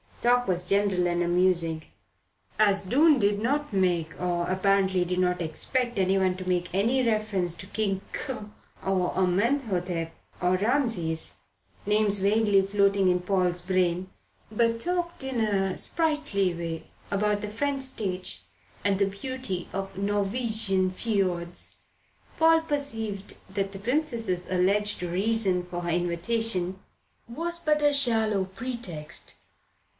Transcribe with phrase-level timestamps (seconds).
[0.19, 1.83] Talk was general and amusing.
[2.59, 7.55] As Doon did not make, and apparently did not expect anyone to make any reference
[7.55, 8.49] to King Qa
[8.83, 11.37] or Amenhotep or Rameses
[11.87, 14.11] names vaguely floating in Paul's brain
[14.51, 18.41] but talked in a sprightly way about the French stage
[18.83, 21.77] and the beauty of Norwegian fiords,
[22.37, 26.79] Paul perceived that the Princess's alleged reason for her invitation
[27.27, 29.35] was but a shallow pretext.